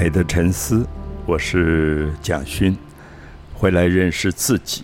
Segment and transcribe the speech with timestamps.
[0.00, 0.86] 美的沉思，
[1.26, 2.74] 我是蒋勋，
[3.52, 4.82] 回来认识自己。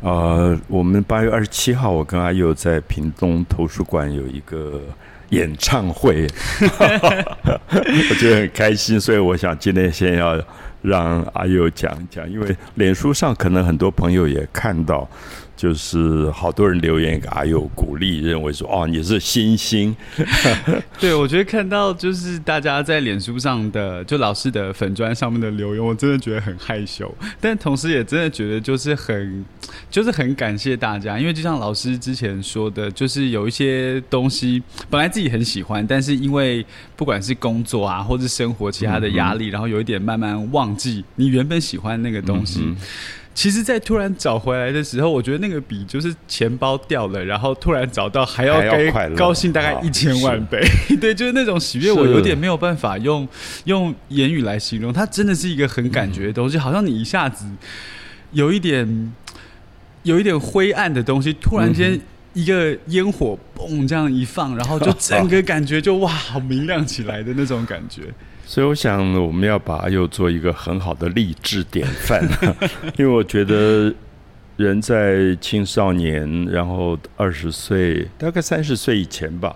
[0.00, 4.82] 呃，我们八月二十七号，我跟阿佑在屏东图书馆有一个
[5.28, 6.26] 演唱会，
[7.70, 10.36] 我觉得很开心，所以我想今天先要
[10.82, 15.08] 让阿佑讲一讲，因为脸书上可能很多朋友也看到。
[15.56, 19.94] 就是好多人留言给阿佑鼓励，认为说哦你是星星。
[20.98, 29.44] 对，我觉得看到就是大家在脸书上的就老师的粉砖上面的留言，我真的觉得很害羞，但同时也真的觉得就是很
[29.90, 36.64] 就是很感谢大家，因为就像老师之前说的，就是有一些东西本来自己很喜欢，但是因为
[36.96, 42.60] 不管是工作啊或是生活其他的压力，然后有一点慢慢忘记你原本喜欢那个东西。
[43.32, 50.60] 其实，在突然找回来的时候，我觉得那个比就是钱包掉了，然后突然找到还要该高兴大概一千万倍。
[51.00, 53.26] 对，就是那种喜悦，我有点没有办法用
[53.64, 54.92] 用言语来形容。
[54.92, 57.46] 它真的是一个很感觉的东西，好像你一下子
[58.32, 59.12] 有一点
[60.02, 61.98] 有一点灰暗的东西，突然间
[62.34, 68.02] 一个烟火嘣这样一放，然后就 整个感觉就哇，好明亮起来的那种感觉。
[68.50, 72.20] 所以我想，我们要把阿佑做一个很好的励志典范，
[72.98, 73.94] 因为我觉得
[74.56, 79.54] 人在青少年，然后二十岁，大概三十岁以前吧，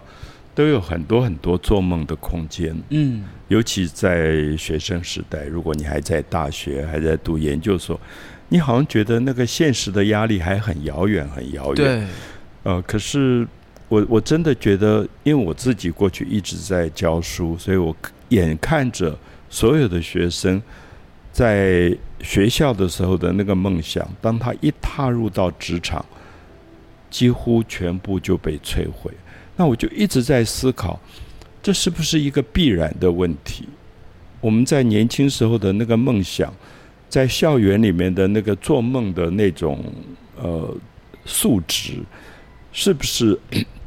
[0.55, 2.73] 都有很多很多做梦的空间。
[2.91, 8.01] 嗯，尤其在学生时代，如果你还在大学，还在读研究所，
[8.49, 11.75] 你好像觉得那个现实的压力还很遥远，很遥远。
[11.75, 12.07] 对，
[12.63, 13.45] 呃，可是
[13.89, 17.97] 我我真的觉得，因为我自己过去一直在教书，所以我。
[18.29, 20.61] 眼看着所有的学生
[21.33, 26.05] 在学校的时候的那个梦想，当他一踏入到职场，
[27.11, 29.13] 几乎全部就被摧毁。
[29.57, 30.99] 那我就一直在思考，
[31.63, 33.69] 这是不是一个必然的问题？
[34.41, 36.53] 我们在年轻时候的那个梦想，
[37.09, 39.85] 在校园里面的那个做梦的那种
[40.37, 40.77] 呃
[41.25, 42.01] 素质，
[42.73, 43.39] 是不是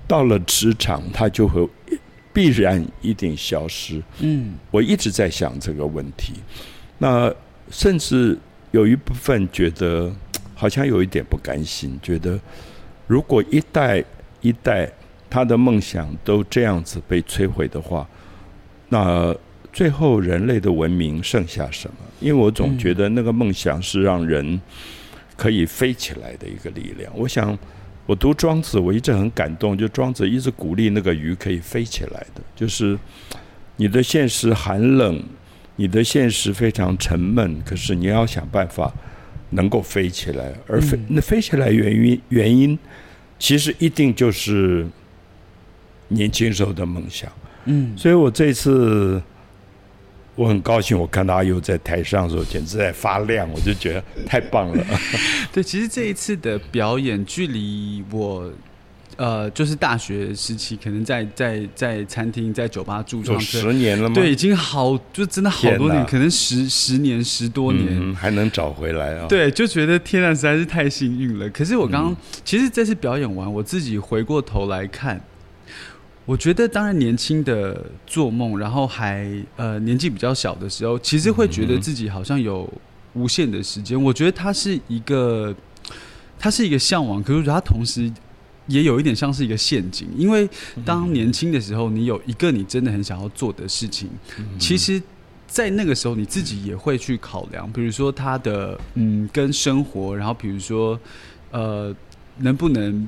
[0.07, 1.67] 到了职场，他就会？
[2.37, 3.99] 必然一定消失。
[4.19, 6.33] 嗯，我一直在想这个问题。
[6.99, 7.33] 那
[7.71, 8.37] 甚至
[8.69, 10.13] 有一部分觉得
[10.53, 12.39] 好像有一点不甘心，觉得
[13.07, 14.05] 如果一代
[14.41, 14.87] 一代
[15.27, 18.07] 他的梦想都这样子被摧毁的话，
[18.89, 19.35] 那
[19.73, 21.95] 最后人类的文明剩下什么？
[22.19, 24.61] 因为我总觉得那个梦想是让人
[25.35, 27.11] 可以飞起来的一个力量。
[27.15, 27.57] 我想。
[28.07, 29.77] 我读庄子，我一直很感动。
[29.77, 32.97] 就庄子一直鼓励那个鱼可以飞起来的，就是
[33.75, 35.21] 你的现实寒冷，
[35.75, 38.91] 你的现实非常沉闷，可是你要想办法
[39.51, 40.53] 能够飞起来。
[40.67, 42.79] 而飞那飞起来原因原因，
[43.37, 44.87] 其实一定就是
[46.07, 47.31] 年轻时候的梦想。
[47.65, 49.21] 嗯，所以我这次。
[50.37, 54.85] 我很高兴，我看到阿佑在台上的时候，简直在发亮，我就觉得太棒了。
[55.51, 58.49] 对，其实这一次的表演，距离我
[59.15, 64.13] 呃，就是大学时期，可能在在在餐厅、在酒吧住上十年了吗？
[64.13, 69.25] 对，已经好，就真的好多年，可能十十年、十多年还能找回来啊。
[69.27, 71.49] 对，就觉得天啊，实在是太幸运了。
[71.49, 72.15] 可是我刚刚，
[72.45, 75.19] 其实这次表演完，我自己回过头来看。
[76.27, 82.69] 我觉得，当然年轻的做梦，然后还呃年纪比较小的时候，其实会觉得自己好像有
[83.13, 83.99] 无限的时间。
[84.03, 85.55] 我觉得它是一个，
[86.37, 88.11] 它是一个向往，可是它同时
[88.67, 90.05] 也有一点像是一个陷阱。
[90.17, 90.47] 因为
[90.83, 94.09] 当年轻的时候，你有一个你真的很想要做的事情，
[94.59, 95.01] 其实，
[95.47, 100.99] 在那个时候你自己也会去考量，比如说他的嗯跟生活，然后比如说
[101.51, 101.95] 呃
[102.39, 103.07] 能不能。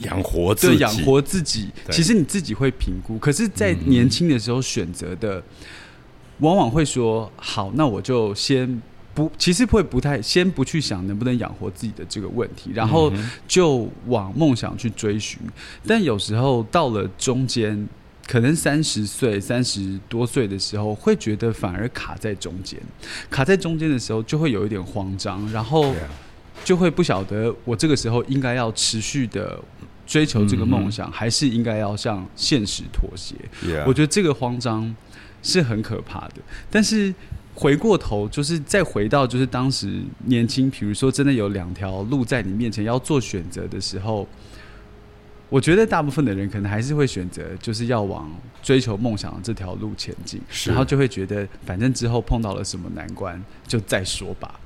[0.00, 3.18] 养活自己，养活自己，其实你自己会评估。
[3.18, 5.42] 可是，在年轻的时候选择的，
[6.40, 8.82] 往往会说：“好，那我就先
[9.14, 13.10] 不，其实会不太先不去想能不能养活自己的这个问题，然后
[13.48, 15.38] 就往梦想去追寻。
[15.86, 17.88] 但有时候到了中间，
[18.26, 22.78] 可能三十岁、三十多岁的时候，会觉得反而卡在中间，
[23.30, 25.94] 卡在中间的时候，就会有一点慌张，然后
[26.62, 29.58] 就会不晓得我这个时候应该要持续的。”
[30.06, 33.34] 追求这个梦想，还是应该要向现实妥协。
[33.86, 34.94] 我觉得这个慌张
[35.42, 36.36] 是很可怕的。
[36.70, 37.12] 但是
[37.54, 44.28] 回过头，就是再回到，就是当时年轻，比如说真的有两条路在你面前要做选择的时候，
[45.48, 48.30] 我觉得大部分的人可能还是会选择，就是要往
[48.62, 54.60] 追求梦想的这条路前进，然后就会觉得，反正之后碰到了什么难关，就再说吧。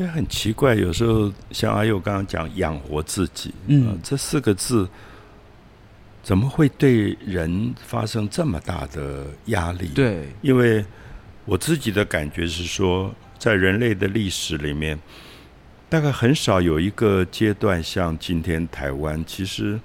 [0.00, 4.88] 所以很奇怪，有时候像阿佑刚刚讲养活自己，嗯，这四个字
[6.22, 9.88] 怎么会对人发生这么大的压力？
[9.88, 10.82] 对，因为
[11.44, 14.98] 我自己的感觉是说，在人类的历史里面，
[15.90, 19.22] 大概很少有一个阶段像今天台湾。
[19.26, 19.78] 其实，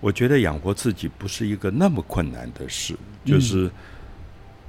[0.00, 2.96] 我觉得养活自己不是一个那么困难的事。
[3.24, 3.70] 就是，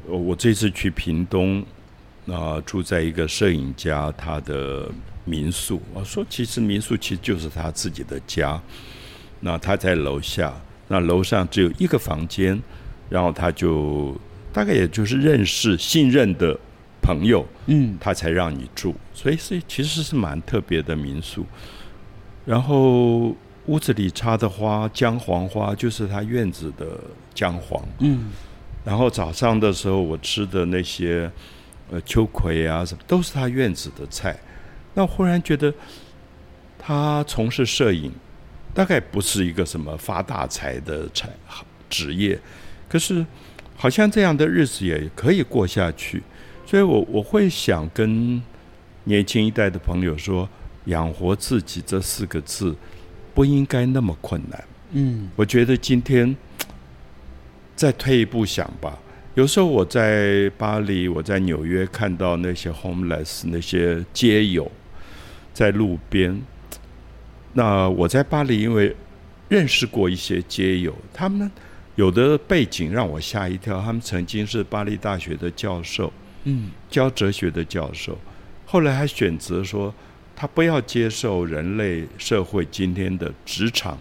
[0.06, 1.66] 我这次去屏东，
[2.28, 4.90] 啊，住在一个摄影家他的
[5.24, 5.82] 民宿。
[5.94, 8.62] 我说，其实民宿其实就是他自己的家。
[9.42, 10.54] 那他在楼下，
[10.88, 12.60] 那楼上只有一个房间，
[13.10, 14.16] 然后他就
[14.52, 16.58] 大概也就是认识信任的
[17.02, 21.46] 朋友，嗯，他才让你住，所以是其实是蛮特别的民宿。
[22.46, 23.36] 然后
[23.66, 27.00] 屋子里插的花姜黄花就是他院子的
[27.34, 28.32] 姜黄，嗯，
[28.84, 31.30] 然后早上的时候我吃的那些
[31.92, 34.38] 呃秋葵啊什么都是他院子的菜。
[34.94, 35.74] 那忽然觉得
[36.78, 38.12] 他从事摄影。
[38.74, 41.32] 大概不是一个什么发大财的产
[41.90, 42.38] 职业，
[42.90, 43.26] 可是
[43.78, 46.22] 好像这样的日子也可以过下去，
[46.66, 48.42] 所以我我会想跟
[49.06, 50.50] 年轻一代的朋友说，
[50.88, 52.76] 养活自己这四个字
[53.34, 54.62] 不应该那么困难。
[54.92, 56.36] 嗯，我觉得今天
[57.78, 59.00] 再退一步想吧，
[59.36, 64.72] 有时候我在巴黎，我在纽约看到那些 homeless 那些街友
[65.54, 66.42] 在路边。
[67.52, 68.96] 那我在巴黎，因为
[69.50, 71.52] 认识过一些街友，他们
[71.96, 73.82] 有的背景让我吓一跳。
[73.82, 76.12] 他们曾经是巴黎大学的教授，
[76.46, 78.18] 嗯，教哲学的教授，
[78.66, 79.94] 后来还选择说
[80.34, 83.98] 他不要接受人类社会今天的职场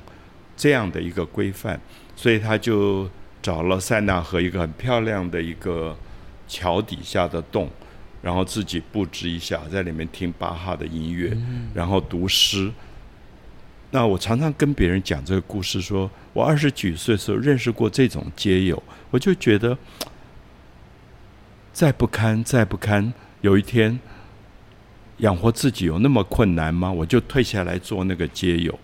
[0.56, 1.80] 这样的一个规范，
[2.14, 3.10] 所以他就
[3.44, 5.94] 找了塞纳河一个很漂亮的一个
[6.48, 7.68] 桥底下的洞，
[8.22, 11.36] 然后自己布置一下，在里面听巴哈的音乐，
[11.74, 12.72] 然后读诗。
[13.90, 19.76] 那我常常跟别人讲这个故事，说我二十几岁的时候认识过这种街友，我就觉得
[21.70, 23.12] 再不堪再不堪，
[23.42, 24.00] 有一天
[25.18, 26.90] 养活自己有那么困难吗？
[26.90, 28.76] 我就退下来做那个街友，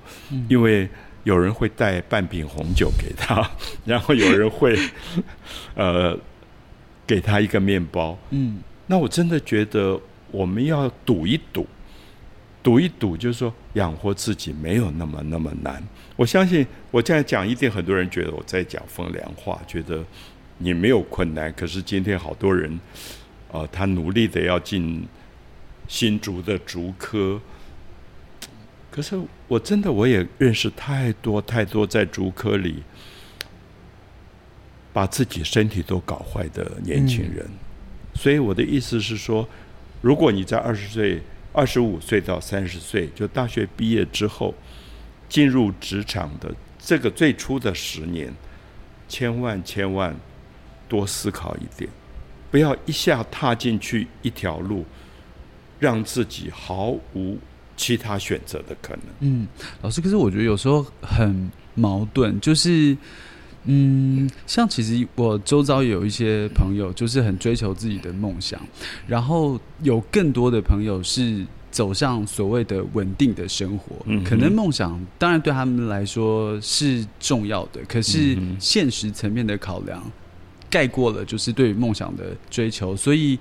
[0.50, 0.86] 因为
[1.24, 3.48] 有人会带半瓶红酒给他，
[3.84, 4.78] 然后有人会
[5.74, 6.18] 呃
[7.06, 8.18] 给他一个面包。
[8.30, 10.00] 嗯，那我真的觉得
[10.30, 11.66] 我们要赌一赌。
[12.62, 15.82] 赌一赌，就是说养活自己没有那么那么难。
[16.14, 20.04] 我相信我这样讲，一定很多人觉得我在讲风凉话，觉得
[20.58, 21.50] 你没有困难。
[21.54, 22.78] 可是今天好多人，
[23.50, 25.08] 呃，他努力的要进
[25.88, 27.40] 新竹的竹科，
[28.90, 29.18] 可是
[29.50, 32.82] 我真的我也认识太多太多在竹科里
[34.92, 37.44] 把自己身体都搞坏的年轻人。
[38.14, 39.48] 所以我的意思是说，
[40.00, 41.20] 如果你在二十岁。
[41.52, 44.54] 二十五岁到三十岁，就大学毕业之后
[45.28, 48.32] 进入职场的这个最初的十年，
[49.08, 50.14] 千万千万
[50.88, 51.90] 多思考一点，
[52.52, 54.84] 不要一下踏进去一条路，
[55.80, 57.36] 让自己毫无
[57.80, 59.02] 其他选择的可能。
[59.20, 59.48] 嗯，
[59.80, 62.96] 老师，可是我觉得有时候很矛盾，就是。
[63.64, 68.58] 嗯，像其实我周遭有一些朋友，就是很追求自己的梦想，
[69.06, 73.96] 然后有更多的朋友是走向所谓的稳定的生活。
[74.06, 80.02] 嗯，可能梦想当然对他们来说是重要的，可是现实层面的考量
[80.70, 83.38] 盖过了就是对于梦想的追求，所以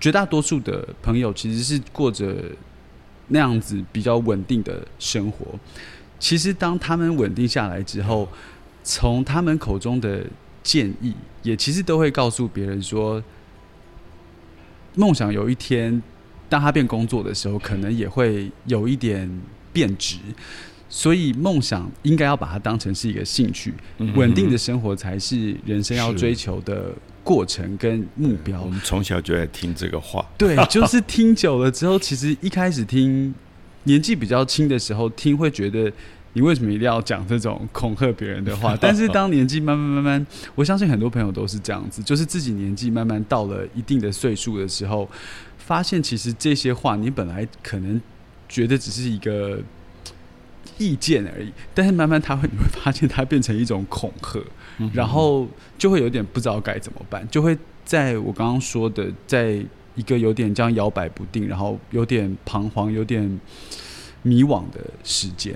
[0.00, 2.44] 绝大多数的朋友其实是过着
[3.28, 5.46] 那样子比较稳定的生活。
[6.18, 8.28] 其实当他们稳定下来之后，
[8.82, 10.26] 从他们口中的
[10.62, 13.22] 建议，也其实都会告诉别人说，
[14.94, 16.02] 梦想有一天
[16.48, 19.30] 当他变工作的时候，可能也会有一点
[19.72, 20.16] 变质。
[20.88, 23.74] 所以梦想应该要把它当成是一个兴趣，
[24.14, 26.92] 稳定的生活才是人生要追求的
[27.22, 28.60] 过程跟目标。
[28.62, 33.34] 我们从小就在听这个话，对， 就是听久了之后，其实一开始听
[33.84, 35.92] 年纪比较轻的时候听，会觉得。
[36.34, 38.76] 你为什么一定要讲这种恐吓别人的话？
[38.78, 45.08] 但是当年纪慢慢慢慢，我相信很多朋友都是这样子，就是自己年纪慢慢到了一定的岁数的时候，
[45.56, 48.00] 发现其实这些话你本来可能
[48.46, 49.58] 觉得只是一个
[50.78, 54.40] 意见而已，但是慢慢他会你会发现它变成一种恐吓，
[54.92, 59.60] 然后就会有点不知道该怎么办，就会在我刚刚说的，在
[59.94, 63.40] 一个有点这样摇摆不定，然后有点彷徨、有点
[64.22, 65.54] 迷惘的时间。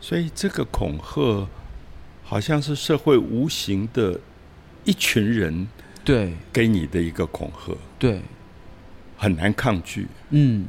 [0.00, 1.46] 所以这个恐吓，
[2.22, 4.18] 好像是社会无形的
[4.84, 5.68] 一群人
[6.04, 8.22] 对给你的一个恐吓，对
[9.16, 10.06] 很难抗拒。
[10.30, 10.66] 嗯，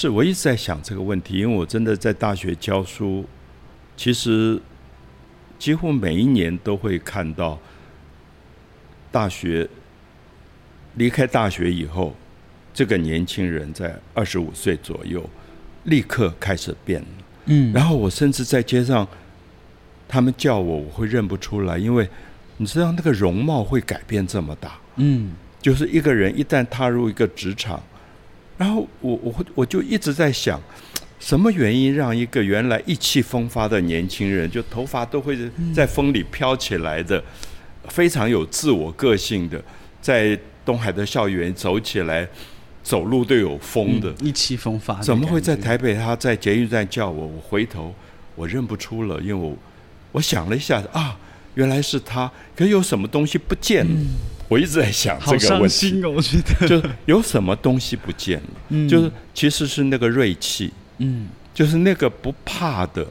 [0.00, 3.24] 是我一直在想这个问题，因为我真的在大学教书，
[3.96, 4.56] 其实
[5.58, 7.58] 几乎每一年都会看到
[9.10, 9.68] 大学
[10.94, 12.14] 离开大学以后，
[12.72, 15.28] 这个年轻人在二十五岁左右，
[15.82, 17.08] 立刻开始变了。
[17.46, 19.04] 嗯，然后我甚至在街上，
[20.06, 22.08] 他们叫我，我会认不出来，因为
[22.58, 24.78] 你知道那个容貌会改变这么大。
[24.94, 27.82] 嗯，就是一个人一旦踏入一个职场，
[28.58, 30.60] 然后我我会我就一直在想，
[31.18, 35.38] 什么原因让一个原来意气风发的年轻人，就头发都会
[35.72, 37.22] 在风里飘起来的，
[37.88, 39.62] 非常有自我个性的，
[40.02, 42.28] 在东海的校园走起来，
[42.82, 45.00] 走路都有风的，意气风发。
[45.00, 45.94] 怎么会在台北？
[45.94, 47.94] 他在捷运站叫我，我回头
[48.34, 49.56] 我认不出了，因为我
[50.12, 51.16] 我想了一下啊，
[51.54, 52.30] 原来是他。
[52.56, 54.00] 可有什么东西不见了？
[54.48, 56.02] 我一直在想这个问题。
[56.04, 63.06] 我觉得就有什么东西不见了， 就是其实是那个锐气，嗯，就是那个不怕的，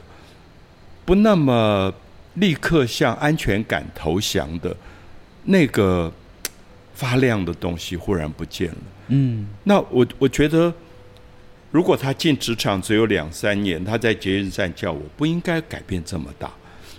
[1.04, 1.92] 不那么
[2.34, 4.76] 立刻向安全感投降的
[5.44, 6.12] 那个
[6.94, 8.76] 发亮的东西忽然不见了。
[9.08, 10.72] 嗯，那我我觉得，
[11.70, 16.50] 如果他进职场只有两三年，他在节日站叫我，不应该改变这么大。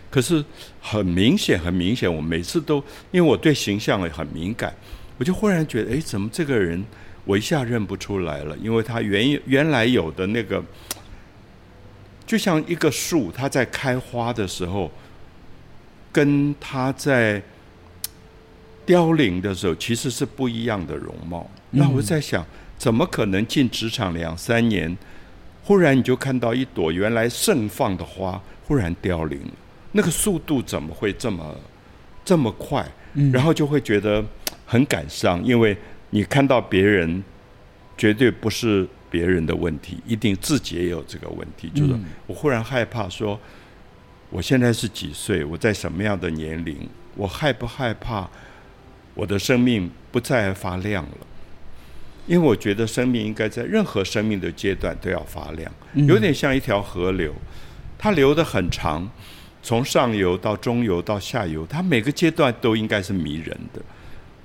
[0.10, 0.44] 可是
[0.82, 4.74] 很明显，很明显，我每次都因为我对形象也很敏感，
[5.18, 6.84] 我就忽然觉得，哎，怎么这个人
[7.26, 8.58] 我一下认不出来了？
[8.58, 10.64] 因为他原原来有的那个，
[12.26, 14.92] 就像一个树，它在开花的时候，
[16.12, 17.40] 跟它在
[18.86, 21.48] 凋零的时候，其实是不一样的容貌。
[21.70, 22.44] 那我在想，
[22.80, 24.98] 怎么可能进职场两三年，
[25.64, 29.52] 忽然你就看到一朵原来盛放的花，忽然凋零了？
[29.92, 31.56] 那个速度怎么会这么
[32.24, 32.86] 这么快？
[33.34, 34.24] 然后就会觉得
[34.66, 35.76] 很感伤，因为
[36.12, 37.24] 你看到别人
[37.98, 41.72] 绝对不是别人的问题，一定自己也有这个问题。
[41.74, 41.94] 就是
[42.28, 43.40] 我忽然害怕说，
[44.30, 45.44] 我现在是几岁？
[45.44, 46.88] 我在什么样的年龄？
[47.16, 48.30] 我害不害怕
[49.16, 51.18] 我的生命不再发亮了？
[52.28, 57.34] 因为我觉得生命应该在任何生命的阶段都要发亮，有点像一条河流，
[57.98, 59.10] 它流得很长。
[59.62, 63.82] 从上游到中游到下游，它每个阶段都应该是迷人的，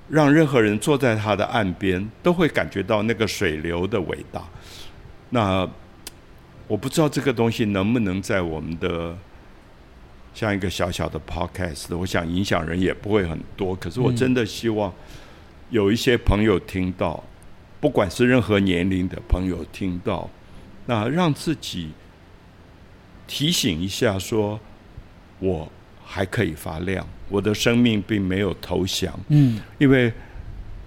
[0.08, 4.42] 让任何人坐在它的岸边都会感觉到那个水流的伟大。
[5.30, 5.66] 那
[6.66, 9.16] 我不知道这个东西能不能在我们的
[10.34, 13.74] 像一个小小的 podcast，我想影响人也不会很多。
[13.76, 14.92] 可是我真的希望
[15.70, 17.22] 有一些朋友听到，
[17.80, 20.28] 不管是任何年龄的朋友听到，
[20.86, 21.92] 那让自己
[23.28, 24.58] 提醒一下说。
[25.38, 25.70] 我
[26.02, 29.12] 还可以发亮，我的生命并没有投降。
[29.28, 30.12] 嗯，因为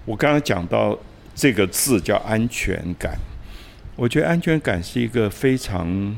[0.04, 0.98] 我刚刚讲到
[1.34, 3.18] 这个字叫安全感，
[3.94, 6.16] 我觉得安全感是一个非常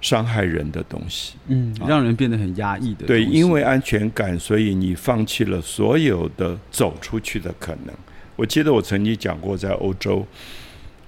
[0.00, 1.36] 伤害人的东西。
[1.46, 3.06] 嗯，让人变得很压抑的。
[3.06, 7.94] 对，因为安全感，所以你放弃了所有的走出去的可能。
[8.36, 10.26] 我记得我曾经讲过，在欧洲，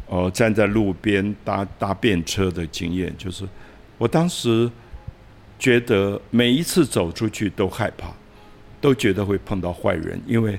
[0.07, 3.45] 呃，站在路边搭搭便车的经验，就是
[3.99, 4.71] 我当时。
[5.61, 8.11] 觉得每一次走出去都害怕，
[8.81, 10.59] 都觉得会碰到坏人，因为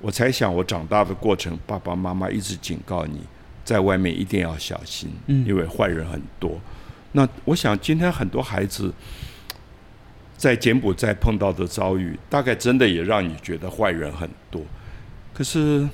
[0.00, 3.20] 我才想我长大的过程，爸爸妈妈一直警告你，
[3.64, 6.60] 在外面一定要小心，因为坏人很多。
[7.10, 8.94] 那我想今天很多孩子
[10.36, 14.62] 在柬埔寨碰到的遭遇，大概真的也让你觉得坏人很多。
[15.34, 15.88] 可是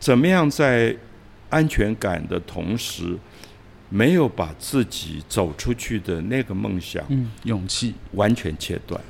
[0.00, 0.96] 怎么样在
[1.50, 3.18] 安全感的同时？
[3.88, 7.04] 没有把自己走出去的那个梦想、
[7.44, 9.00] 勇气完全切断。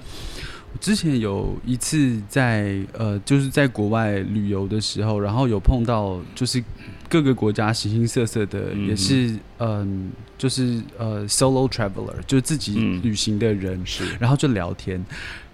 [0.72, 6.62] 我之前有一次在呃，就是在国外旅游的时候，然后有碰到就是
[7.08, 15.02] 各个国家形形色色的，也是嗯，就是呃，solo traveler，就是自己旅行的人，是，然后就聊天。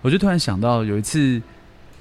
[0.00, 1.40] 我就突然想到有一次，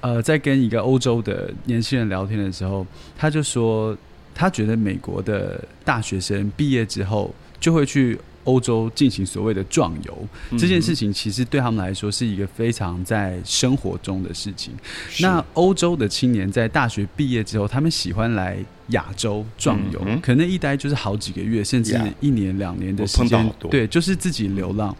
[0.00, 2.84] 呃，在跟一个欧洲的年轻人聊天的时候，
[3.16, 3.96] 他就说。
[4.34, 14.74] 他觉得美国的大学生毕业之后就会去欧洲进行所谓的壮游，这件事情其实对他们来说是一个非常在生活中的事情。
[15.20, 18.58] 那欧洲的青年在大学毕业之后，他们喜欢来
[18.88, 23.54] 亚洲壮游，可能一待就是好几个月，甚至一年两年的时间。
[23.70, 24.92] 对，就是自己流浪。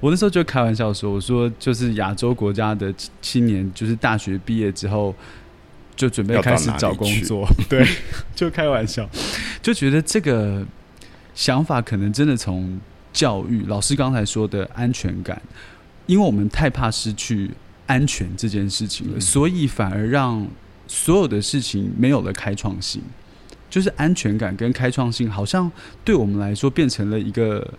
[0.00, 5.14] 我那时候就开玩笑说：“我说就是亚洲国家的青年，就是大学毕业之后。”
[5.98, 7.84] 就准备开始找工作， 对，
[8.32, 9.06] 就开玩笑，
[9.60, 10.64] 就觉得这个
[11.34, 12.80] 想法可能真的从
[13.12, 15.42] 教育老师刚才说的安全感，
[16.06, 17.50] 因为我们太怕失去
[17.88, 20.46] 安全这件事情了，所以反而让
[20.86, 23.02] 所有的事情没有了开创性。
[23.68, 25.70] 就是安全感跟开创性，好像
[26.04, 27.74] 对我们来说变成了一个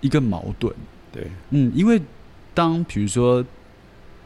[0.00, 0.74] 一个矛盾。
[1.12, 2.00] 对，嗯，因为
[2.54, 3.44] 当比如说。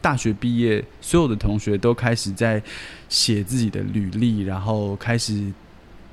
[0.03, 2.61] 大学毕业，所有的同学都开始在
[3.09, 5.51] 写自己的履历，然后开始。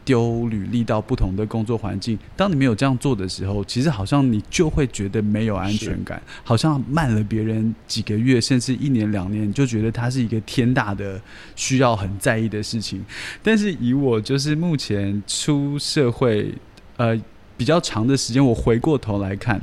[0.03, 11.21] 丢履历到不同的工作环境，当你没有这样做的时候，其实好像你就会觉得没有安全感，好像慢了别人几个月，甚至一年两年，你就觉得它是一个天大的
[11.55, 13.05] 需要很在意的事情。
[13.43, 16.53] 但是以我就是目前出社会
[16.97, 17.15] 呃
[17.57, 19.61] 比较长的时间，我回过头来看，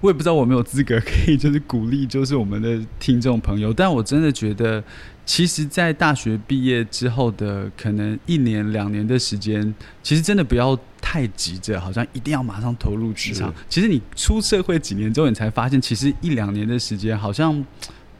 [0.00, 4.82] 我也不知道我没有资格可以就是鼓励就是我们的听众朋友，但我真的觉得。
[5.28, 13.52] 其实，在大学毕业之后的可能一年两年的时间，其实真的不要太急着，好像一定要马上投入职场。
[13.68, 17.52] 其实你出社会几年之后，你才发现，其实一两年的时间好像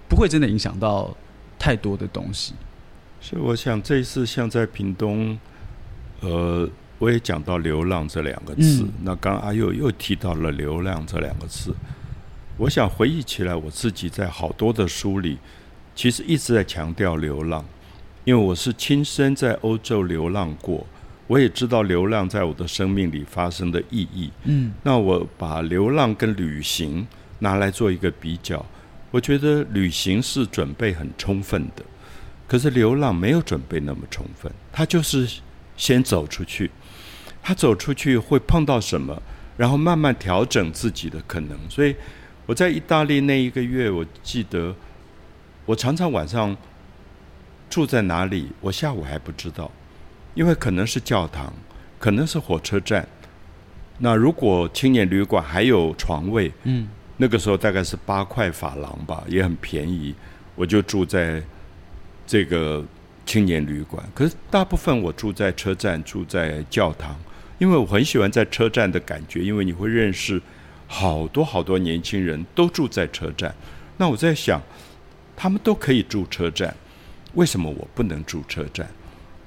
[0.08, 1.16] 不会真的影响到
[1.56, 2.54] 太多的东西。
[3.20, 5.38] 所以，我想这一次像在屏东，
[6.22, 8.86] 呃，我也讲到“流浪”这两个字。
[9.02, 11.74] 那刚阿佑又提到了“流浪”这两个字，
[12.56, 15.38] 我想回忆起来，我自己在好多的书里。
[15.94, 17.64] 其实一直在强调流浪，
[18.24, 20.86] 因为我是亲身在欧洲流浪过，
[21.26, 24.30] 我也知道流浪在我的生命里发生的意义。
[24.44, 27.06] 嗯，那我把流浪跟旅行
[27.38, 28.62] 拿来做一个比较，
[29.10, 31.82] 我觉得旅行是准备很充分的，
[32.46, 35.40] 可是流浪没有准备那么充分，他就是
[35.78, 36.70] 先走出去，
[37.46, 39.22] 他走出去会碰到什么，
[39.56, 41.56] 然后慢慢调整自己的可能。
[41.70, 41.94] 所以
[42.44, 44.74] 我在意大利那一个月，我记得。
[45.64, 46.56] 我常常晚上
[47.70, 49.70] 住在哪里，我下午还不知道，
[50.34, 51.52] 因为可能是教堂，
[52.00, 53.06] 可能是火车站。
[53.98, 60.12] 那如果青年旅馆还有床位，嗯，那个时候大概是八块法郎吧，也很便宜，
[60.56, 61.40] 我就住在
[62.26, 62.84] 这个
[63.24, 64.04] 青年旅馆。
[64.14, 67.16] 可是大部分我住在车站，住在教堂，
[67.58, 70.40] 因为我很喜欢在车站的感觉，因为你会认识
[70.86, 73.54] 好多好多年轻人都住在车站。
[73.96, 74.60] 那我在想。
[75.38, 76.74] 他们都可以住车站，
[77.34, 78.88] 为什么我不能住车站？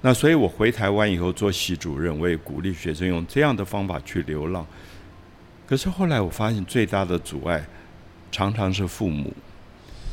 [0.02, 4.64] 那所以我回台湾以后做系主任，我也鼓励学生用这样的方法去流浪。
[5.66, 7.66] 可是后来我发现最大的阻碍
[8.32, 9.34] 常常是父母，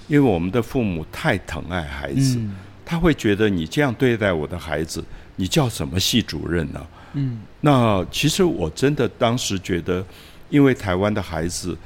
[0.08, 2.40] 因为我们的父母太疼爱孩子，
[2.86, 5.04] 他会觉得你这样对待我的孩子，
[5.36, 6.86] 你叫什么系主任呢？
[7.12, 10.02] 嗯，那其实我真的当时觉得，
[10.48, 11.76] 因为台湾的孩子。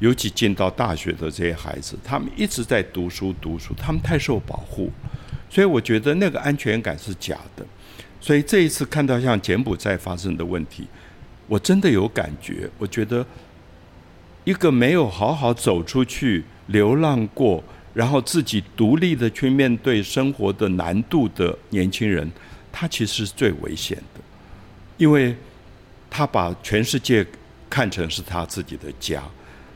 [0.00, 4.92] 尤其进到大学的这些孩子，他们一直在读书读书，他们太受保护，
[5.50, 7.66] 所以我觉得那个安全感是假的。
[8.20, 10.86] 所以这一次看到像柬埔寨发生的问题，
[11.48, 12.70] 我真的有感觉。
[12.78, 13.26] 我觉得
[14.44, 22.30] 一个没有好好走出去流浪过，然后自己独立的去面对生活的难度的年轻人，
[22.70, 24.20] 他其实是最危险的，
[24.96, 25.34] 因为
[26.08, 27.26] 他把全世界
[27.68, 29.22] 看成是他自己的家。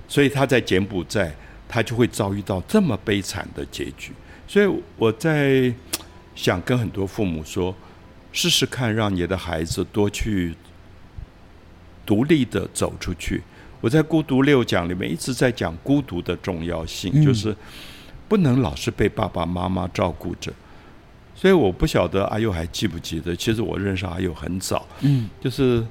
[0.09, 1.33] 所以他在柬埔寨，
[1.67, 4.13] 他就会遭遇到这么悲惨的结局。
[4.47, 5.73] 所以我在
[6.35, 7.75] 想跟很多父母说，
[8.31, 10.55] 试试看，让你的孩子多去
[12.05, 13.43] 独立的走出去。
[13.81, 17.57] 我在《孤独六讲》里面一直在讲孤独的重要性，就是
[18.33, 20.51] 不能老是被爸爸妈妈照顾着。
[21.35, 25.85] 所以我不晓得阿佑还记不记得，其实我认识阿佑很早，嗯，就是。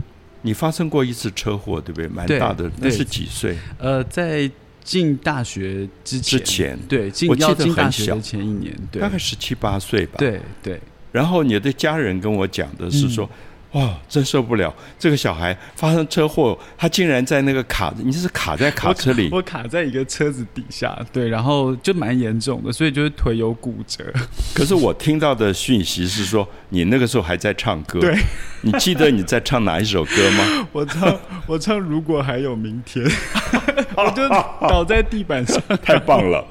[0.44, 2.08] 你发生过一次车祸，对不对？
[2.08, 3.56] 蛮大的，那是几岁？
[3.78, 4.50] 呃，在
[4.84, 10.16] 进大学之前，之前对，我记得很小，前一年，大概十七八岁吧。
[10.18, 10.82] 对对。
[11.12, 13.30] 然后你的家人跟我讲的是说。
[13.72, 14.74] 哇，真受不了！
[15.00, 19.30] 这个小孩发生车祸，他竟然在那个卡，你是卡在卡车里？
[19.32, 24.04] 我卡在一个车子底下，对，然后就蛮严重的，所以就是腿有骨折。
[24.54, 28.02] 可是我听到的讯息是说，你那个时候还在唱歌。
[28.02, 28.14] 对，
[28.62, 30.68] 你记得你在唱哪一首歌吗？
[30.74, 33.06] 我唱，我唱，如果还有明天，
[33.96, 34.28] 我就
[34.68, 36.46] 倒在地板上，太棒了。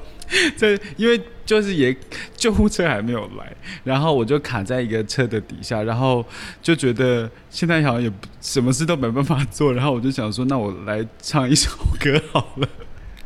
[0.57, 1.93] 这因为就是也
[2.33, 6.25] 救护车还没有来，然后我就卡在一个车的底下，然后
[6.61, 8.09] 就觉得现在好像也
[8.39, 12.69] 什么事都没办法做，然后我就想说，那我来唱一首歌好了。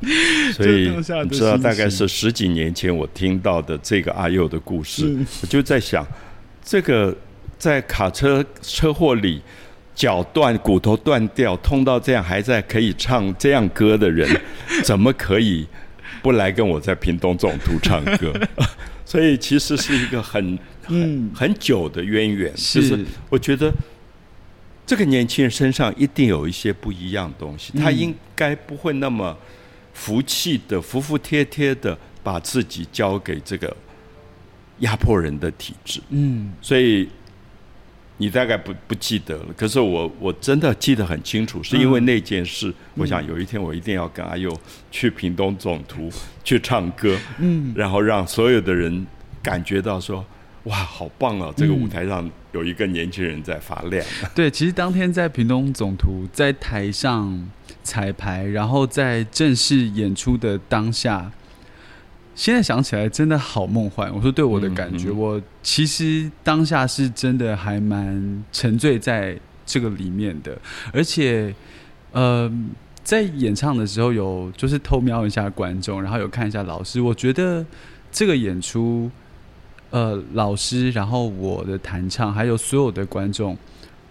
[0.54, 0.90] 所以
[1.24, 6.04] 你知道大概是十几年前我听到的这个阿佑的故事，我就在想，
[6.64, 7.16] 这个
[7.60, 9.40] 在卡车车祸里
[9.94, 14.28] 脚断、骨头断掉、痛到这样还在可以唱这样歌的人，
[14.84, 15.68] 怎么可以？
[16.26, 18.34] 不来跟我在屏东总图唱歌，
[19.06, 22.52] 所以其实是一个很很很久的渊源。
[22.56, 23.72] 就是我觉得
[24.88, 29.38] 这个年轻人身上一定有一些不一样的东西，他应该不会那么
[29.94, 33.78] 服气的、服服帖帖的把自己交给这个
[34.80, 36.02] 压迫人的体制。
[36.10, 37.08] 嗯，所以
[38.18, 42.74] 你大概不不记得了，可是我我真的记得很清楚，是因为那件事。
[42.96, 44.58] 我想有一天我一定要跟阿佑
[44.90, 46.10] 去屏东总图
[46.44, 49.06] 去唱歌，嗯，然后让所有的人
[49.44, 50.26] 感觉到说，
[50.64, 51.54] 哇，好棒哦！
[51.58, 54.02] 这个舞台上有一个年轻人在发亮。
[54.34, 57.50] 对，其实当天在屏东总图在台上
[57.84, 61.30] 彩排，然后在正式演出的当下。
[62.36, 64.14] 现在想起来真的好梦幻。
[64.14, 70.56] 我说对我的感觉，我其实当下是真的还蛮沉醉在这个里面的，
[70.94, 71.56] 而且，
[72.12, 72.52] 呃，
[73.04, 77.02] 在演唱的时候有就是偷瞄一下观众，然后有看一下老师。
[77.02, 77.66] 我觉得
[78.12, 79.10] 这个演出，
[79.90, 83.58] 呃，老师，然后我的弹唱，还有所有的观众。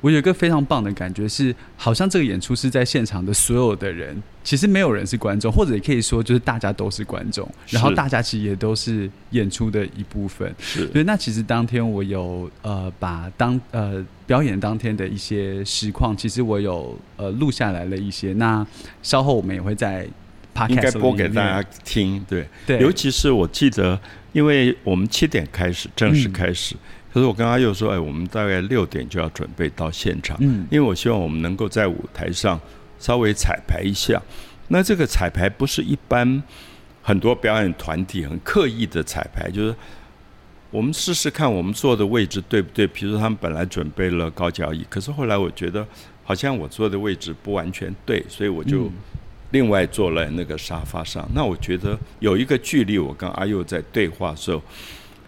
[0.05, 10.55] 我有一个非常棒的感觉，是好像这个演出是在现场的所有的人，其实没有人是观众，或者也可以说就是大家都是观众，然后大家其实也都是演出的一部分。
[10.59, 11.03] 是，对。
[11.05, 18.35] 那其实当天我有呃把当呃表演当天的一些实况，其实我有呃录下来了一些。
[18.35, 18.67] 那
[19.03, 20.07] 稍后我们也会在
[20.69, 22.23] 应该播给大家听。
[22.29, 22.79] 对，对。
[22.79, 23.99] 尤其是我记得，
[24.35, 26.77] 因为我们七点开始正式开始。
[27.11, 32.61] 可是我跟阿佑说，哎，我们大概六点就要准备到现场，嗯，因为我希望我们能够在舞台上
[32.99, 34.21] 稍微彩排一下。
[34.67, 36.43] 那这个彩排不是一般
[37.03, 39.73] 很多表演团体很刻意的彩排，就是
[40.73, 42.85] 我们试试看我们坐的位置对不对。
[42.85, 45.87] 比如说他们本来准备了高脚椅，可是后来我觉得
[46.25, 48.91] 好像我坐的位置不完全对，所以我就
[49.55, 51.27] 另外坐了那个沙发上。
[51.33, 54.61] 那我觉得有一个距离，我跟阿佑在对话的时候。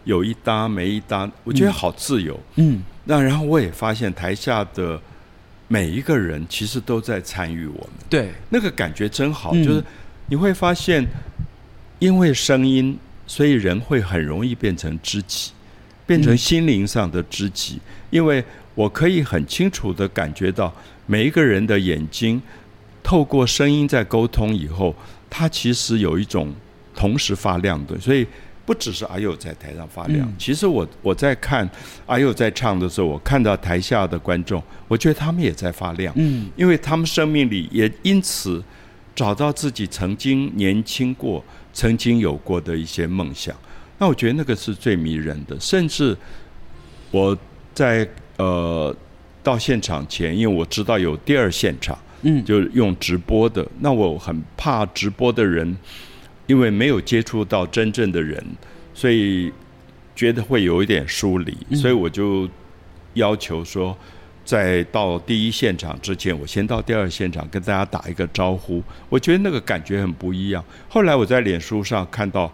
[0.07, 2.39] 有一搭没一搭，我觉得好自由。
[2.55, 5.01] 嗯，那然后我也发现台下的
[5.67, 7.91] 每一个人其实都在参与我们。
[8.09, 9.53] 对，那个感觉真好。
[9.55, 9.83] 就是
[10.29, 11.05] 你会发现，
[11.99, 15.51] 因为声音，所以人会很容易变成知己，
[16.07, 17.81] 变成心灵上的知己。
[18.11, 18.45] 因为
[18.77, 20.73] 我可以很清楚的感觉到
[21.07, 22.41] 每一个人的眼睛，
[23.07, 24.92] 透过声音在沟通以后，
[25.31, 26.53] 它其实有一种
[26.92, 28.27] 同时发亮的，所以。
[28.66, 31.71] 不只是阿佑在台上发亮，其实我我在看
[32.05, 38.61] 阿佑在唱的时候，我看到台下的观众，我觉得他们也在发亮，嗯，因为他们生命里也因此
[39.14, 43.55] 找到自己曾经年轻过、曾经有过的一些梦想。
[43.99, 45.57] 那我觉得那个是最迷人的。
[45.61, 46.19] 甚至
[47.12, 47.38] 我
[47.73, 48.05] 在
[48.37, 48.92] 呃
[49.45, 55.77] 到现场前，因为我知道有第二现场，嗯，就是用直播的，那我很怕直播的人。
[56.49, 58.41] 因为没有接触到真正的人，
[58.95, 59.53] 所以
[60.15, 62.49] 觉得会有一点疏离，所以我就
[63.15, 63.99] 要求说，
[64.45, 68.81] 在到第一现场之前，我先到第二现场跟大家打一个招呼。
[69.09, 70.65] 我觉得那个感觉很不一样。
[70.89, 72.53] 后来我在脸书上看到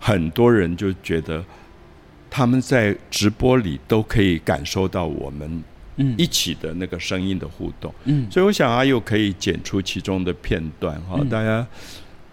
[0.00, 1.44] 很多人就觉得
[2.30, 5.62] 他们在直播里都可以感受到我们
[6.16, 7.94] 一起的那个声音的互动。
[8.04, 11.66] 嗯，所以我想啊，又可以剪出其中的片段哈，大家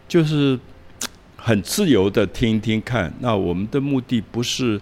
[0.08, 0.60] 就是。
[1.44, 4.80] 很自由的听一听看，那我们的目的不是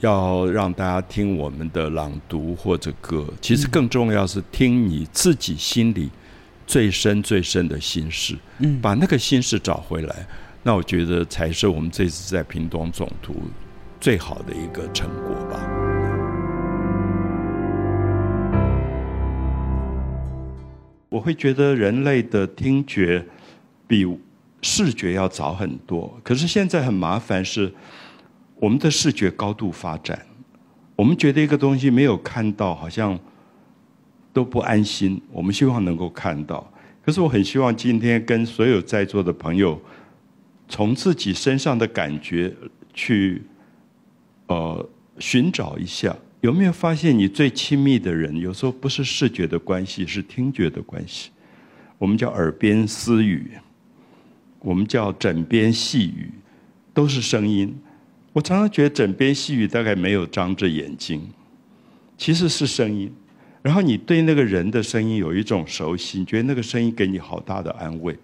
[0.00, 6.10] 要让大家听我们的朗读或者歌，其实更重要是听你自己心里
[6.66, 10.26] 最深最深的心事，嗯，把那个心事找回来，
[10.62, 13.34] 那我觉得才是我们这次在屏东总图
[13.98, 15.79] 最好的一个成果吧。
[21.10, 23.26] 我会觉得人类的听觉
[23.86, 24.06] 比。
[24.62, 27.72] 视觉要早很多，可是现在很麻烦是，
[28.56, 30.26] 我们的视觉高度发展，
[30.94, 33.18] 我们觉得一个东西没有看到，好像
[34.34, 35.18] 都不安心。
[35.32, 36.70] 我们希望能够看到，
[37.02, 39.80] 可是我很希望今天跟所有在座的朋友，
[40.68, 42.54] 从自己身上的感觉
[42.92, 43.42] 去，
[44.48, 44.86] 呃，
[45.18, 51.30] 寻找一下，有没有发现你最亲密的人，有时候不是视觉的关系，是听觉的关系。
[51.98, 53.50] 我们叫耳边私语。
[54.62, 56.30] 我们叫枕边细语，
[56.92, 57.74] 都是声音。
[58.34, 61.26] 我常常觉得枕边细语大概没有张着眼睛，
[62.18, 63.10] 其实是声音。
[63.62, 68.14] 然后你对那个人的声音有一种熟悉，你觉得那个声音给你好大的安慰，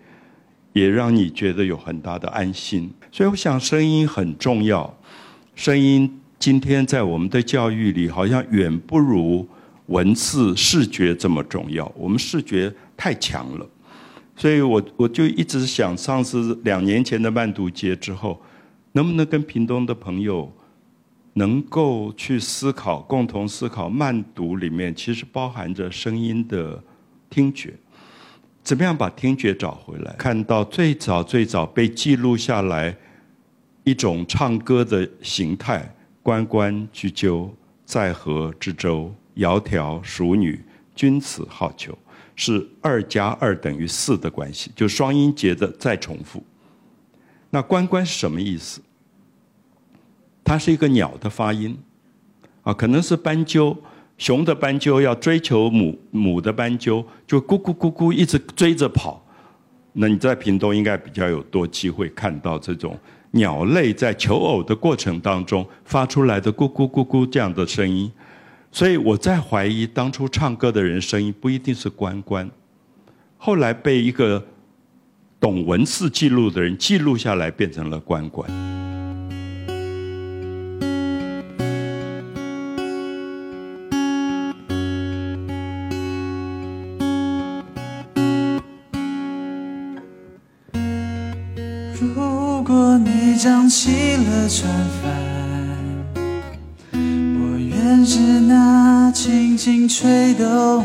[0.74, 2.92] 也让你觉得有很大的安心。
[3.10, 4.94] 所以我想声音很重要。
[5.54, 9.46] 声音今天在我们的教育里，好像远不如
[9.86, 11.90] 文字、视觉这么重要。
[11.96, 13.66] 我们视觉太强了。
[14.36, 18.40] 所以我我就一直想，上次两年前的慢读节之后，
[18.92, 20.52] 能不能跟屏东的朋友
[21.32, 26.82] 能够去思考，共同思考慢读里面其实包含着声音的
[27.30, 27.72] 听觉，
[28.62, 30.14] 怎么样把听觉找回来？
[30.18, 32.94] 看到最早最早被记录下来
[33.84, 35.95] 一种唱歌的形态，
[36.26, 40.60] 关关雎鸠，在河之洲窈窕淑女，
[40.92, 41.94] 君子好逑，
[42.34, 46.42] 是二加二等于四的关系，就双音节的再重复。
[47.50, 48.82] 那关关是什么意思？
[50.42, 51.78] 它是一个鸟的发音，
[52.64, 53.76] 啊，可能是斑鸠，
[54.18, 59.24] 雄的斑鸠要追求母母的斑鸠，就咕咕咕咕一直追着跑。
[59.92, 62.98] 那你在屏东应该比较有多机会看到这种
[63.36, 68.10] 鸟类在求偶的过程当中发出来的咕咕咕咕这样的声音。
[68.72, 72.50] 所以我在怀疑，当初唱歌的人声音不一定是关关，
[73.38, 74.44] 后来被一个。
[75.38, 78.75] 懂文字记录的人记录下来，变成了关关。
[93.78, 95.04] 起了船帆，
[96.94, 100.82] 我愿是那轻轻吹动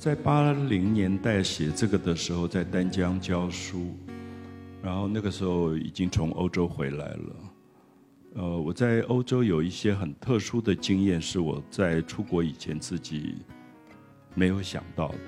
[0.00, 3.94] 在八零年代写这个的时候，在丹江教书，
[4.82, 7.36] 然后那个时候已经从欧洲回来了。
[8.36, 13.34] 呃，我在欧洲有一些很特殊的经验，是我在出国以前自己
[14.34, 15.18] 没有想到的，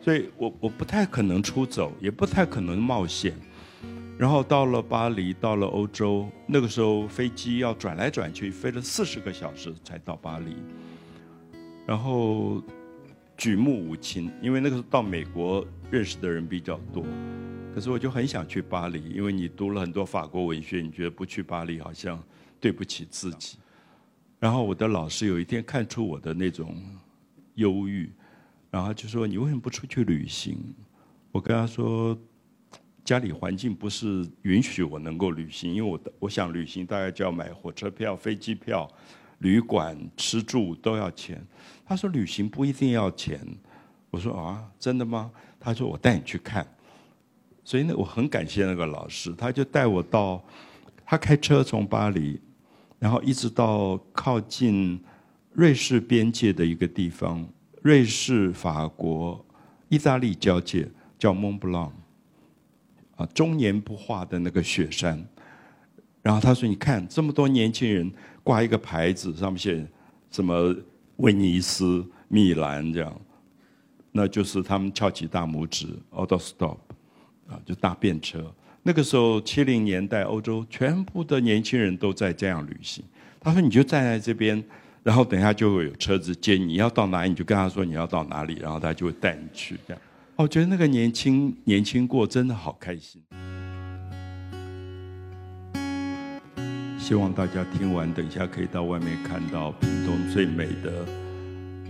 [0.00, 3.34] 所以我我不太可能出走，也不太可能冒险。
[4.16, 10.54] 然后到了巴黎，到了欧洲，那个时候飞机要转来转去，飞了四十个小时才到巴黎。
[11.84, 12.62] 然后
[13.40, 17.02] 举目无亲，因为那个时候到美国认识的人比较多，
[17.74, 22.22] 可是我就很想去巴黎，因为你读了很多法国文学，你觉得不去巴黎好像
[22.60, 23.56] 对不起自己。
[24.38, 26.76] 然后我的老师有一天看出我的那种
[27.54, 28.12] 忧郁，
[28.70, 30.58] 然后就说：“你为什么不出去旅行？”
[31.32, 32.14] 我跟他说。
[33.02, 38.88] 家里环境不是允许我能够旅行，因为我我想旅行大概就要买火车票、飞机票、
[39.40, 41.38] 旅馆、吃住都要钱。
[41.84, 43.38] 他说旅行不一定要钱，
[44.08, 45.30] 我说啊，真的吗？
[45.58, 46.66] 他说我带你去看。
[47.62, 50.42] 所以呢，我很感谢那个老师，他就带我到，
[51.04, 52.40] 他开车从巴黎，
[52.98, 54.98] 然后一直到靠近
[55.52, 57.46] 瑞士边界的一个地方，
[57.82, 59.44] 瑞士、法国、
[59.88, 61.92] 意大利交界，叫蒙布朗。
[63.16, 65.22] 啊，终年不化的那个雪山，
[66.22, 68.10] 然后他说：“你看，这么多年轻人
[68.42, 69.86] 挂一个牌子，上面写
[70.30, 70.74] 什么
[71.16, 73.20] 威尼斯、米兰这样，
[74.12, 76.78] 那就是他们翘起大拇指，auto stop，
[77.48, 78.52] 啊，就搭便车。
[78.82, 83.04] 那个时候七零年代，欧洲全部的年轻人都在这样旅行。
[83.38, 84.62] 他说：你就站在这边，
[85.02, 90.02] 然后等一下就会有车子接你，要到哪里你就跟他说你要到哪里，然后他就会带你去这样。”
[90.36, 93.22] 我觉得那个年轻年轻过真的好开心。
[97.10, 101.04] 希望大家听完，等一下可以到外面看到屏东最美的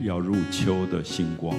[0.02, 1.54] 要入秋的星光。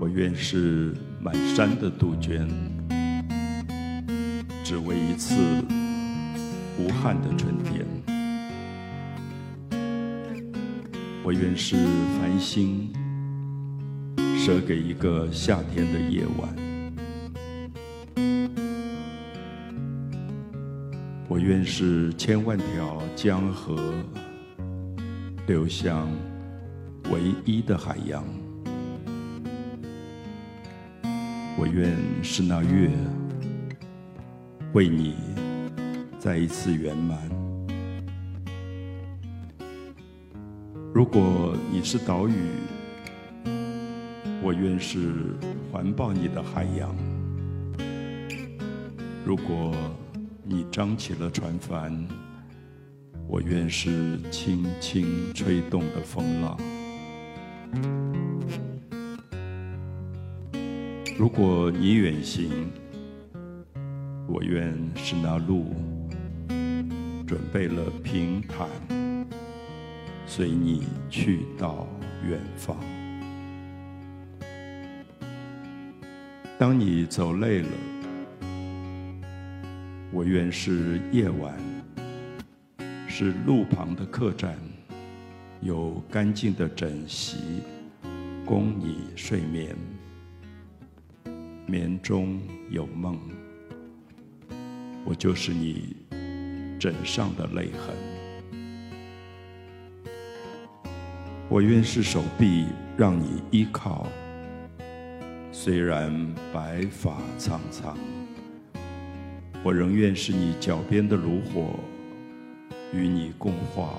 [0.00, 2.48] 我愿是满山的杜鹃，
[4.64, 5.36] 只为一次
[6.76, 7.86] 无憾的春天。
[11.22, 11.76] 我愿是
[12.18, 12.92] 繁星，
[14.44, 16.63] 舍给一个夏天的夜晚。
[21.44, 23.76] 愿是千万条江河，
[25.46, 26.08] 流向
[27.12, 28.24] 唯一的海洋。
[31.58, 32.88] 我愿是那月，
[34.72, 35.16] 为你
[36.18, 37.18] 再一次圆满。
[40.94, 42.32] 如果你是岛屿，
[44.42, 45.12] 我愿是
[45.70, 46.88] 环抱你的海洋；
[49.26, 49.74] 如果
[50.54, 52.06] 你张起了船帆，
[53.26, 56.56] 我愿是轻轻吹动的风浪。
[61.18, 62.70] 如果你远行，
[64.28, 65.74] 我愿是那路，
[67.26, 68.68] 准备了平坦，
[70.24, 71.84] 随你去到
[72.24, 72.76] 远方。
[76.56, 77.68] 当你走累了，
[80.14, 81.58] 我愿是夜晚，
[83.08, 84.56] 是路旁的客栈，
[85.60, 87.36] 有干净的枕席，
[88.46, 89.74] 供你睡眠。
[91.66, 93.18] 眠中有梦，
[95.04, 95.96] 我就是你
[96.78, 97.92] 枕上的泪痕。
[101.48, 104.06] 我愿是手臂让你依靠，
[105.50, 107.98] 虽然白发苍苍，
[109.64, 111.80] 我仍愿是你脚边的炉火，
[112.92, 113.94] 与你共话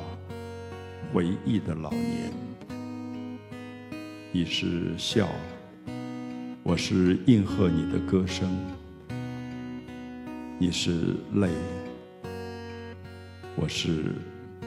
[1.11, 2.31] 回忆的老年。
[4.31, 5.27] 你是笑。
[6.61, 8.47] 我是应和你的歌声，
[10.59, 11.49] 你是泪，
[13.55, 14.13] 我是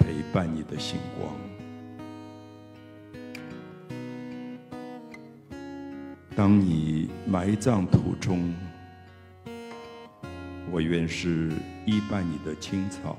[0.00, 1.32] 陪伴你的星光。
[6.34, 8.52] 当你埋葬土中，
[10.70, 11.50] 我愿是
[11.86, 13.16] 依伴你的青草。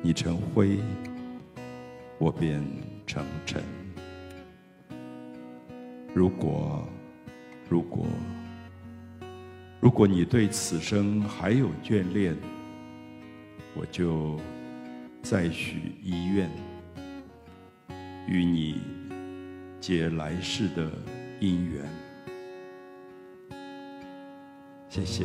[0.00, 0.78] 你成灰，
[2.18, 2.62] 我便
[3.06, 3.62] 成尘。
[6.14, 6.86] 如果，
[7.68, 8.06] 如果，
[9.80, 12.36] 如果你对此生还有眷恋，
[13.74, 14.38] 我就
[15.22, 16.48] 再许一愿，
[18.28, 18.80] 与你
[19.80, 20.90] 结来世的
[21.40, 22.07] 姻缘。
[24.88, 25.24] 谢谢。